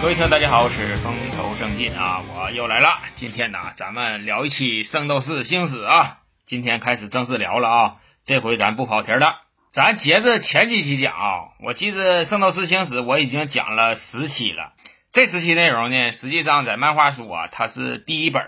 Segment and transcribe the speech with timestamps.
[0.00, 2.98] 各位听众，大家好，我是风头正劲啊，我又来了。
[3.14, 6.18] 今天呢，咱们聊一期《圣斗士星矢》啊。
[6.44, 9.36] 今天开始正式聊了啊，这回咱不跑题了，
[9.70, 11.54] 咱接着前几期讲啊。
[11.60, 14.72] 我记得《圣斗士星矢》我已经讲了十期了，
[15.12, 18.42] 这十期内容呢，实际上在漫画书啊，它是第一本。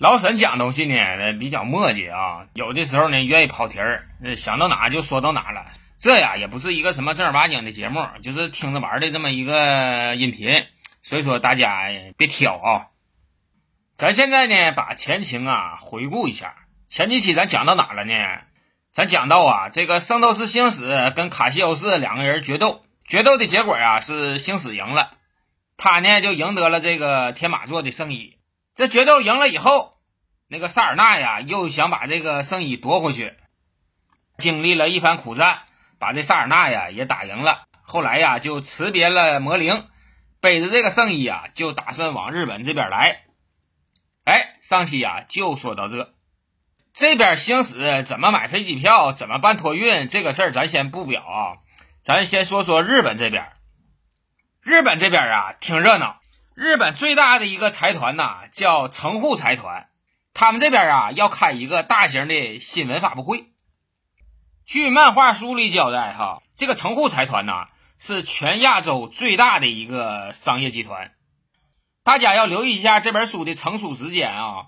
[0.00, 5.66] 老沈讲东西呢比较磨叽啊，有的时候呢愿意跑题儿，想到哪就说到哪了。
[5.98, 10.64] 这呀也不是一个什么正儿八经的节目，就是听着玩的这么一个音频，
[11.02, 12.86] 所以说大家别挑啊。
[13.94, 16.54] 咱现在呢把前情啊回顾一下，
[16.88, 18.14] 前几期咱讲到哪了呢？
[18.92, 25.10] 咱讲到啊这个圣斗士星矢跟卡西欧斯两个人决斗，决斗的结果啊是星矢赢了，
[25.76, 28.38] 他呢就赢得了这个天马座的圣衣。
[28.80, 29.92] 这决斗赢了以后，
[30.48, 33.34] 那个萨尔纳呀又想把这个圣衣夺回去，
[34.38, 35.64] 经历了一番苦战。
[35.98, 39.86] 把这萨尔纳呀也打赢了，后来呀就辞别了魔灵，
[40.40, 43.20] 背着这个圣衣啊，就打算往日本这边来。
[44.24, 46.14] 哎，上期呀就说到这，
[46.94, 51.60] 这边行驶怎么买飞机票，怎么办托运这个事儿，咱先不表啊，
[52.00, 53.52] 咱先说说日本这边。
[54.62, 56.19] 日本这边啊挺热闹，
[56.54, 59.88] 日本最大的一个财团呐叫城户财团，
[60.34, 63.46] 他们这边啊要开一个大型的新闻发布会。
[64.66, 67.66] 据漫画书里交代，哈，这个城户财团呐
[67.98, 71.12] 是全亚洲最大的一个商业集团。
[72.02, 74.66] 大家要留意一下这本书的成书时间啊，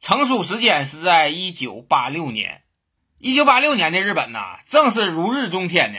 [0.00, 2.62] 成书时间是在一九八六年。
[3.18, 5.98] 一九八六年的日本呐，正是如日中天呢。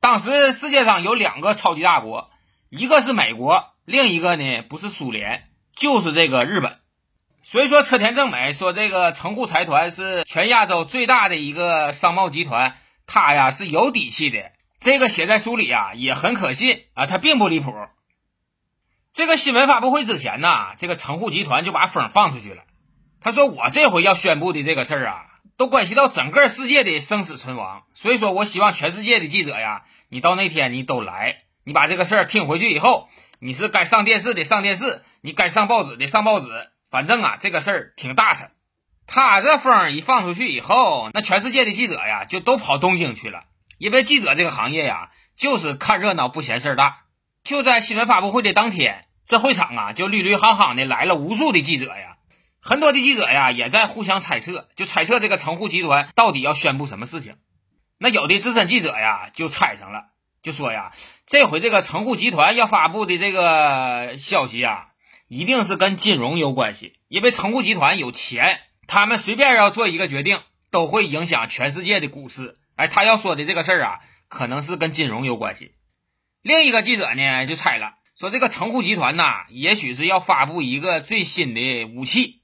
[0.00, 2.30] 当时世界上有两个超级大国，
[2.68, 6.78] 一个是美国，另一个呢不是苏联，就是这个日本。
[7.42, 12.76] 所以说，车田正美说这个城户财团是全亚洲最大的一个商贸集团，
[13.06, 14.38] 他呀是有底气的。
[14.80, 17.72] 这个写在书里啊也很可信啊，他并不离谱。
[19.12, 22.64] 这个新闻发布会之前呢，这个城户集团就把风放出去了。
[23.20, 25.22] 他说：“我这回要宣布的这个事儿啊，
[25.56, 27.84] 都关系到整个世界的生死存亡。
[27.94, 33.08] 所以说我希望全世界的记者呀，你到那天你都来，你把这个事儿听回去以后，
[33.40, 36.48] 你是该上电视的上电视，你该上报纸的上报纸。”
[36.88, 38.48] 反正啊，这个事儿挺大声。
[39.08, 43.42] 他这风一放出去以后，那全世界的记者呀，就都跑东京去了。
[43.76, 46.98] 因为记者这个行业呀，就是看热闹不嫌事儿大。
[47.42, 52.16] 就在新闻发布会的当天，这会场啊，就绿绿夯夯的来了无数的记者呀。
[52.60, 57.34] 很多的记者呀，也在互相猜测，就猜测这个城户集团到底要宣布什么事情。
[57.98, 60.04] 那有的资深记者呀，就猜上了，
[60.46, 60.92] 就说呀，
[61.26, 64.86] 这回这个城户集团要发布的这个消息啊。
[65.26, 70.38] 一定是跟金融有关系，因为城户集团有钱，他们随便要做一个决定，
[70.70, 72.54] 都会影响全世界的股市。
[72.76, 73.98] 哎，他要说的这个事儿啊，
[74.28, 75.72] 可能是跟金融有关系。
[76.42, 82.42] 另一个记者呢，就猜了，说这个城户集团呐，也许是要发布一个最新的武器，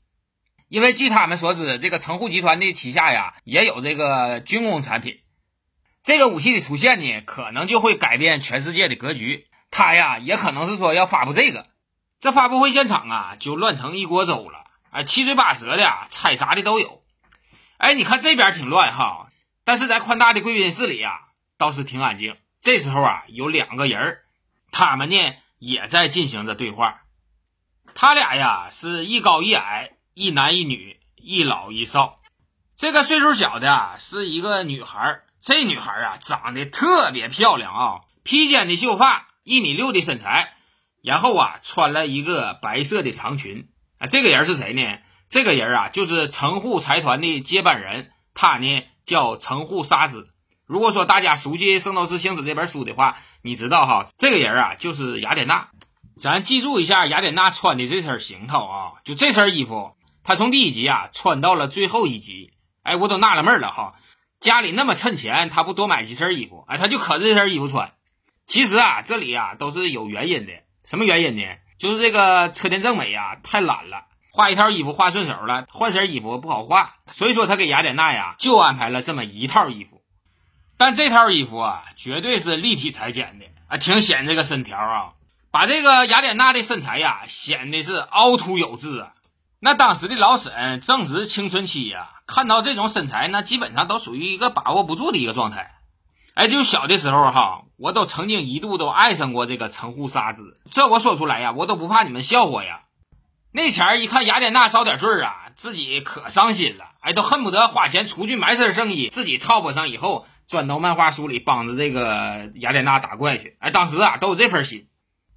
[0.68, 5.20] 因为据他们所知，这个城户集团的旗下呀，也有这个军工产品。
[6.02, 9.46] 这个武器的出现呢，可能就会改变全世界的格局。
[9.70, 11.66] 他呀，也可能是说要发布这个。
[12.20, 17.02] 这发布会现场啊，就乱成一锅粥了，啊，七嘴八舌的，猜啥的都有。
[17.78, 19.30] 哎，你看这边挺乱哈，
[19.64, 21.12] 但是在宽大的贵宾室里啊，
[21.56, 22.36] 倒是挺安静。
[22.60, 24.18] 这时候啊，有两个人
[24.70, 25.16] 他们呢
[25.58, 27.02] 也在进行着对话。
[27.94, 32.18] 他俩呀是一高一矮，一男一女，一老一少。
[32.76, 40.54] 这个岁数小的啊是一个女孩，这女孩啊长得特别漂亮啊，披肩的秀发，一米六的身材。
[41.02, 43.66] 然后啊，穿了一个白色的长裙
[43.98, 44.98] 啊，这个人是谁呢？
[45.28, 50.30] 这个人啊，就是城户财团的接班人，他呢叫城户沙子。
[50.64, 55.70] 如果说大家熟悉《圣斗士星矢》这本书的话，你知道哈，这个人啊就是雅典娜。
[56.20, 62.52] 咱记住一下雅典娜穿的这身行头啊，就这身衣服，她从第一集啊穿到了最后一集。
[62.84, 63.94] 哎，我都纳了闷了哈，
[64.42, 66.64] 家里那么趁钱，他不多买几身衣服？
[66.66, 67.92] 哎，他就可这身衣服穿。
[68.44, 70.52] 其实啊，这里啊都是有原因的。
[70.84, 71.44] 什么原因呢？
[71.78, 80.02] 就是这个车田正美呀，太懒了，画一套衣服画顺手了，换身衣服不好画，所以说他给雅典娜呀就安排了这么一套衣服。
[80.76, 85.12] 但这套衣服啊，绝对是立体裁剪的啊，挺显这个身条啊，
[85.52, 89.12] 把这个雅典娜的身材呀显得是凹凸有致啊。
[89.64, 95.70] 那当时的老沈正值青春期呀，看到这种身材，那基本上都属于一个把握不住的一个状态。
[96.34, 100.60] 哎，就小的时候哈，我都曾经一度都爱上过这个城户沙子。
[100.72, 102.80] 这我说出来呀，我都不怕你们笑话呀。
[103.52, 113.56] 那前儿一看雅典娜遭点罪啊，自己可伤心了，哎，都恨不得花钱出去买身圣衣，自己套不上以后钻到漫画书里帮着这个雅典娜打怪去。
[113.60, 114.88] 哎，当时啊都有这份心。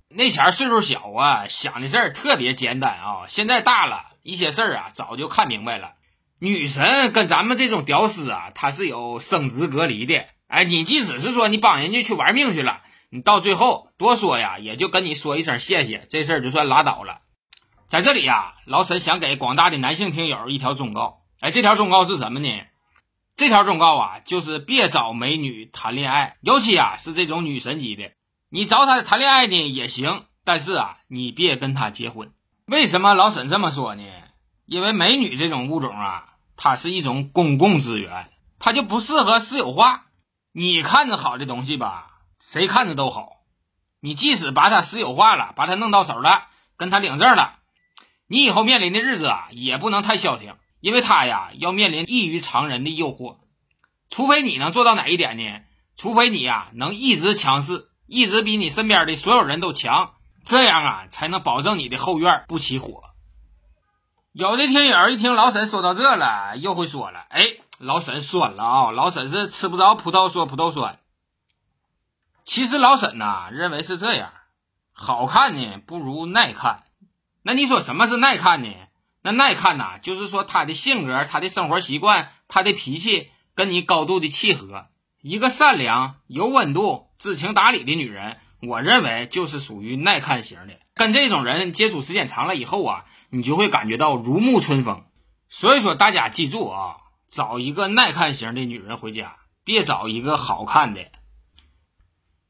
[0.10, 3.28] 那前岁数小啊，想的事儿特别简单啊。
[3.28, 5.94] 现在大了一些事儿啊，早就看明白了。
[6.40, 10.26] 女神跟咱们这种屌丝啊，她是有生殖隔离的。
[10.48, 12.82] 哎，你即使是说你帮人家去玩命去了，
[13.12, 17.22] 你到最后多说呀，也就跟你说一声谢谢，这事儿就算拉倒了。
[17.88, 21.20] 在这里呀，老沈想给广大的男性听友一条忠告。
[21.40, 22.50] 哎，这条忠告是什么呢？
[23.36, 28.10] 这条忠告啊，就是别找美女谈恋爱，尤其啊是这种女神级的。
[28.50, 32.32] 你找她谈恋爱呢也行，但是啊，你别跟她结婚。
[32.68, 34.04] 为什么老沈这么说呢？
[34.66, 40.06] 因为美女这种物种啊，它是一种公共资源，它就不适合私有化。
[40.52, 42.08] 你看着好的东西吧，
[42.40, 43.34] 谁看着都好。
[44.00, 47.60] 你即使把它私有化了，把它弄到手了，跟他领证了，
[48.28, 50.56] 你以后面临的日子啊，也不能太消停。
[50.80, 53.38] 因为他呀要面临异于常人的诱惑，
[54.10, 55.62] 除非你能做到哪一点呢？
[55.98, 60.15] 除非你呀能一直强势，一直比你身边的所有人都强，
[60.46, 63.04] 这样啊才能保证你的后院不起火。
[64.32, 68.92] 有的听友一听老沈说到这了，又会说了：“哎，老沈酸了啊！
[68.92, 71.00] 老沈是吃不着葡萄说葡萄酸。”
[72.46, 74.32] 其实老沈呐认为是这样，
[74.94, 76.84] 好看呢不如耐看。
[77.42, 78.74] 那你说什么是耐看呢？
[79.22, 84.84] 那耐看呐，就是说他的性格、他的生活习惯、他的脾气跟你高度的契合。
[85.22, 90.74] 一个善良、有温度、知情达理的女人，我认为就是属于耐看型的。
[90.94, 95.04] 跟这种人接触时间长了以后啊，你就会感觉到如沐春风。
[95.50, 96.98] 所以说，大家记住啊，
[97.30, 101.06] 找一个耐看型的女人回家，别找一个好看的。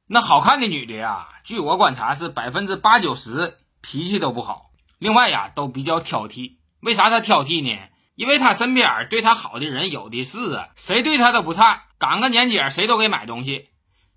[0.08, 4.70] 那好看的女的呀，据我观察是百分之八九十脾气都不好，
[5.00, 6.58] 另外呀都比较挑剔。
[6.82, 7.80] 为啥他挑剔呢？
[8.16, 13.70] 因为他身边对他好的人有的是啊，谁对他都不差，赶个年节谁都给买东西。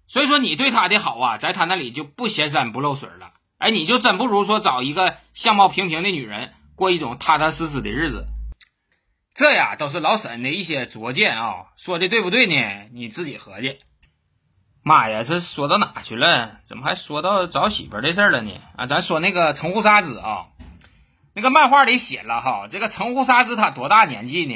[0.08, 3.32] 所以说你对他的好啊，在他那里就不显山不漏水了。
[3.58, 8.26] 哎，你就真不如说找一个相貌平平的女人，过一种踏踏实实的日子。
[9.34, 12.88] 这呀都是老沈的一些拙见啊，说的对不对呢？
[12.92, 13.78] 你自己合计。
[14.82, 16.60] 妈呀，这说到哪去了？
[16.64, 18.52] 怎么还说到找媳妇的事了呢？
[18.76, 20.46] 啊，咱说那个城户沙子啊。
[21.34, 24.54] 那个漫画里写了哈，这个城户沙子他多大年纪呢？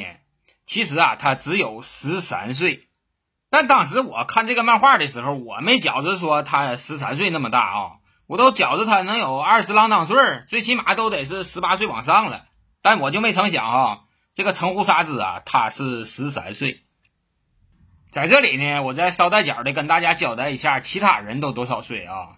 [0.65, 2.89] 其实啊，他只有十三岁。
[3.53, 7.91] 但当时我看这个漫画的时候，我没觉着说他十三岁那么大啊，
[8.27, 10.17] 我都觉着他能有二十郎当岁，
[10.49, 12.47] 最起码都得是十八岁往上了。
[12.81, 13.99] 但我就没成想啊，
[14.33, 16.81] 这个城户沙织啊，他是十三岁。
[18.11, 22.29] 在这里呢，我再捎带脚的跟大家交代一下，其他人都多少岁啊？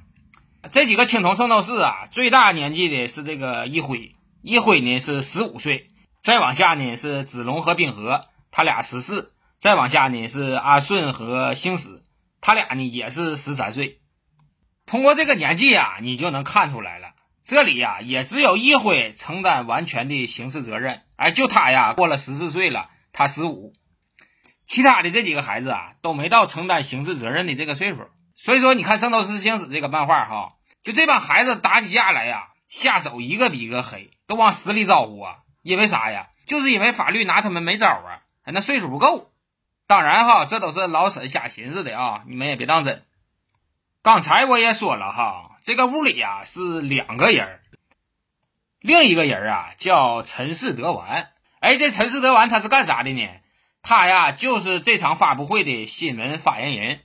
[0.72, 4.16] 这几个青铜圣斗士啊，最大年纪的是这个一辉。
[4.42, 5.86] 一辉呢是十五岁，
[6.20, 9.32] 再往下呢是子龙和冰河，他俩十四，
[9.64, 12.02] 再往下呢是阿顺和星矢，
[12.42, 14.02] 他俩呢也是十三岁。
[14.84, 23.72] 通过这个年纪啊，你就能看出来了，这里呀也只有一辉承担完全的刑事责任，哎，就他呀过了十四岁了，他十五，
[24.66, 28.00] 其他的这几个孩子啊都没到承担刑事责任的这个岁数。
[28.34, 30.48] 所以说，你看《圣斗士星矢》这个漫画哈，
[30.82, 34.10] 就这帮孩子打起架来呀，下手一个比一个黑。
[34.26, 35.36] 都往死里招呼啊！
[35.62, 36.26] 因为啥呀？
[36.46, 38.20] 就是因为法律拿他们没招啊！
[38.52, 39.30] 那岁数不够。
[39.86, 43.04] 当然哈，这都是老沈瞎寻思的啊，你们也别当真。
[44.02, 47.60] 刚才我也说了哈，这个屋里呀是两个人，
[48.80, 51.30] 另一个人啊叫陈世德完。
[51.60, 53.28] 哎，这陈世德完他是干啥的呢？
[53.82, 57.00] 他呀就是这场发布会的新闻发言人。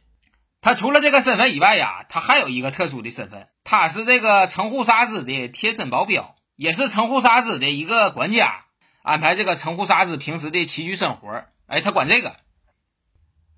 [0.62, 6.36] 他除了这个身份以外呀，他还有一个特殊的身份，他是这个城户沙子的贴身保镖。
[6.56, 8.66] 也是城户沙子的一个管家，
[9.02, 11.46] 安排这个城户沙子平时的起居生活。
[11.68, 12.36] 哎，他管这个。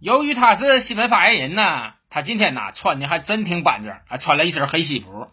[0.02, 5.28] 由于他是新闻发言人呢，他今天呢穿的还真挺板正，还穿了一身黑西服。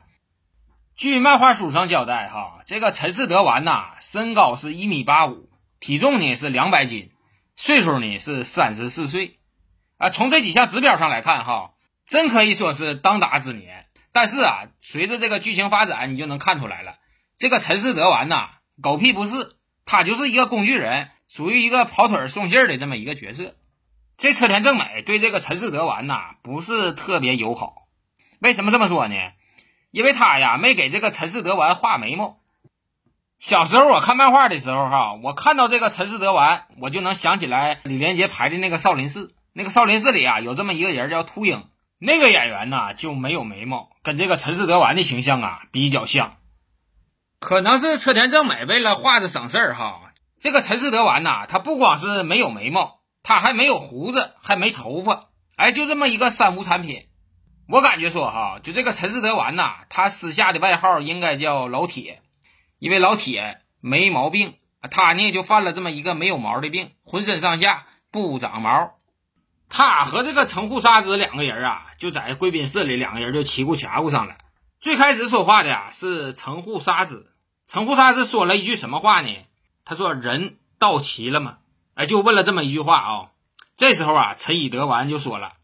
[0.94, 5.48] 据漫画书上交代，哈，这个陈世德完呐，身高是一米八五，
[5.80, 7.10] 体重呢是两百斤，
[7.56, 9.36] 岁数呢是三十四岁。
[9.96, 11.70] 啊，从这几项指标上来看，哈，
[12.04, 13.86] 真可以说是当打之年。
[14.12, 16.96] 但是啊，随着这个剧情发展，你就能看出来了。
[17.38, 18.50] 这个陈世德完呐，
[18.82, 19.56] 狗屁不是，
[19.86, 23.54] 他就是一个工具人，属于一个跑腿送信的这么一个角色。
[24.18, 27.86] 这车田正美对这个陈世德完呐，不是特别友好。
[28.40, 29.14] 为什么这么说呢？
[29.92, 32.38] 因为他呀没给这个陈世德完画眉毛。
[33.38, 39.36] 小时候我看漫画的时候哈，我看到这个陈世德完，我就能想起来李连杰拍的那个少林寺。
[39.52, 41.68] 那个少林寺里啊，有这么一个人叫秃鹰，
[42.00, 46.38] 那个演员呢就没有眉毛，跟这个陈世德完的形象啊比较像。
[47.38, 57.06] 可能是车田正美为了画着省事儿哈，这个陈世德完呐，他不光是没有眉毛，他还没有胡子，还没头发，哎，就这么一个三无产品。
[57.68, 62.22] 我感觉说哈，就这个陈世德完呐，他私下的外号应该叫老铁，
[62.78, 64.54] 因为老铁没毛病，
[64.90, 68.94] 他呢就犯了这么一个没有毛的病，浑身上下不长毛。
[69.68, 74.36] 他和这个城户沙子两个人啊，就在贵宾室里，两个人就齐顾掐顾上了。
[74.80, 77.30] 最开始说话的呀是城户沙子，
[77.66, 79.28] 城户沙子说了一句什么话呢？
[79.84, 81.58] 他说：“人到齐了吗？”
[81.98, 83.30] 哎，就问了这么一句话啊。
[83.76, 85.54] 这时候啊，陈以德完就说了：“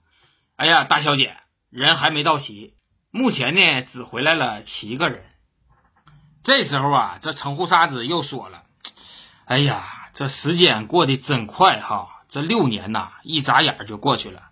[0.56, 1.36] 哎呀，大小姐，
[1.70, 2.74] 人还没到齐，
[3.12, 5.24] 目前呢只回来了七个人。”
[6.42, 8.64] 这时候啊，这城户沙子又说了
[9.46, 14.42] ：“哎呀，这时间过得真快哈。”这六年呐，一眨眼就过去了。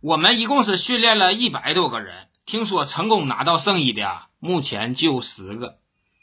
[0.00, 5.76] 我们一共是训练了一百多个人，听说成功拿到圣衣的，目前就十个。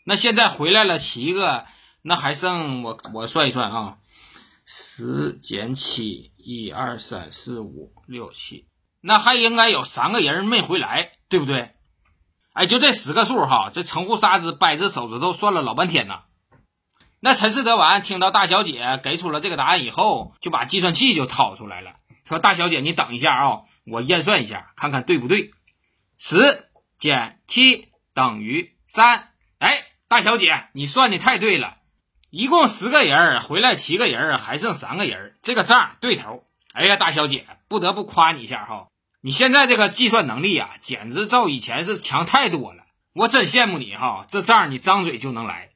[0.04, 1.68] 那现在回来了七个，
[2.02, 3.98] 那还剩我我算一算啊，
[4.66, 8.68] 十减七，一二三四五六七，
[9.02, 11.72] 那还应该有三个人没回来，对不对？
[12.54, 16.24] 哎，就这十个数哈，这城户沙子掰着手指头算了老半天呐。
[17.20, 25.52] 那陈世德完听到大小姐给出了这个答案以后，就把计算器就掏出来了，说：“大小姐，你等一下啊，我验算一下，看看对不对。
[26.18, 29.30] 十减七等于三。
[29.58, 31.78] 哎，大小姐，你算的太对了，
[32.36, 36.44] 一共十个人回来七个人，还剩三个人，这个账对头。
[36.74, 38.88] 哎呀，大小姐，不得不夸你一下哈，
[39.22, 45.70] 你现在这个计算能力啊，简直照以前是强太多了，我真羡慕你哈，这账你张嘴就能来。”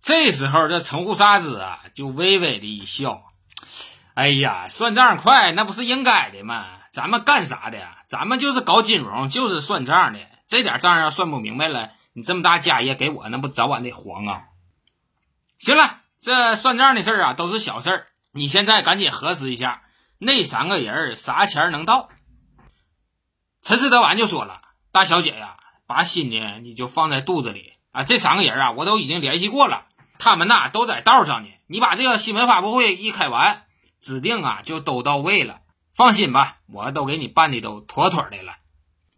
[0.00, 3.24] 这时候，这城户沙子啊，就微微的一笑。
[4.14, 6.64] 哎呀，算账快，那不是应该的吗？
[6.92, 7.80] 咱们干啥的？
[8.06, 10.20] 咱们就是搞金融，就是算账的。
[10.46, 14.42] 这点账要算不明白了，你这么大家业给我，那不早晚得黄啊！
[15.58, 18.06] 行了，这算账的事儿啊，都是小事儿。
[18.32, 19.82] 你现在赶紧核实一下，
[20.18, 22.08] 那三个人啥钱能到？
[23.62, 24.60] 陈世德完就说了
[24.92, 29.86] ：“大小姐呀，把心呢你就放在肚子里。”啊，这三个人啊，我都已经联系过了，
[30.18, 31.48] 他们呐都在道上呢。
[31.66, 33.64] 你把这个新闻发布会一开完，
[33.98, 35.60] 指定啊就都到位了。
[35.94, 38.56] 放心吧，我都给你办的都妥妥的了。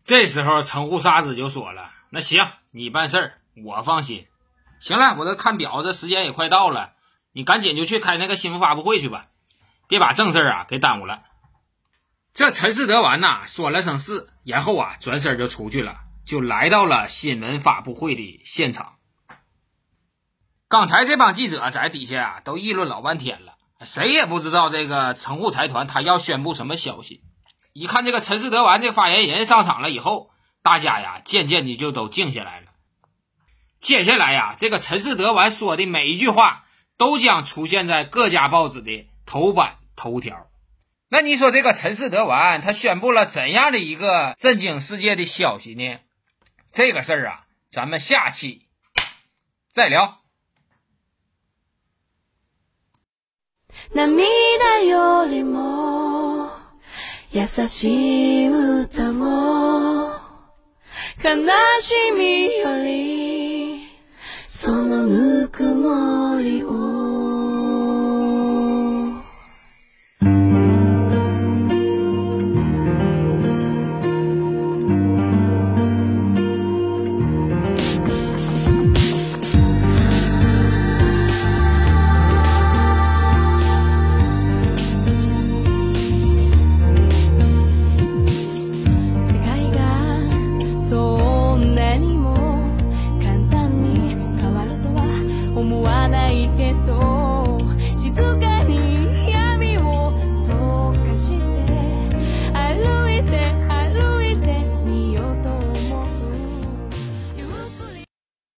[0.04, 4.28] 这时候，城户沙子就说了：“那行，你办事儿，我放心。
[4.80, 6.92] 行了，我这看表，这时间也快到了，
[7.32, 9.26] 你赶紧就去开那个新闻发布会去吧，
[9.88, 11.23] 别把正事儿啊给耽误了。”
[12.35, 15.97] 这陈世德完呐，说了声是，然后啊转身就出去了。
[16.25, 18.97] 就来到了新闻发布会的现场。
[20.68, 27.23] 刚才这帮记者在底下啊，都议论老半天了，谁也不知道这个城户财团他要宣布什么消息。
[27.73, 30.30] 一看这个陈世德完这发言人上场了以后，
[30.62, 32.68] 大家呀渐渐的就都静下来了。
[33.80, 36.65] 接下来呀，这个陈世德完说的每一句话
[36.98, 40.48] 都将出现在各家报纸的头版头条。
[41.10, 46.00] 那你说这个陈世德完他宣布了怎样的一个震惊世界的消息呢？
[46.72, 48.62] 这个事儿啊，咱们下期
[49.70, 50.20] 再聊。
[53.94, 56.50] 涙よりも
[57.32, 60.20] 優しい歌を
[61.22, 61.46] 悲
[61.82, 63.26] しみより
[64.61, 66.88] そのぬくもりを